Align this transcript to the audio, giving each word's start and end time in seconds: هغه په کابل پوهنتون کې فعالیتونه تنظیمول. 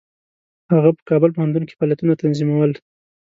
هغه 0.73 0.89
په 0.97 1.01
کابل 1.09 1.29
پوهنتون 1.35 1.63
کې 1.65 1.77
فعالیتونه 1.77 2.13
تنظیمول. 2.21 2.71